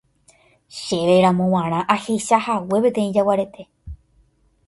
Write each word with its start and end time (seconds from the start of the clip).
Chéveramo 0.83 1.45
g̃uarã 1.51 1.79
ahechahague 1.95 2.77
peteĩ 2.83 3.13
jaguarete 3.17 3.63